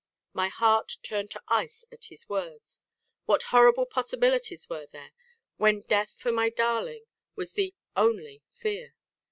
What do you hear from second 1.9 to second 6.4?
at his words. What horrible possibilities were there, when death for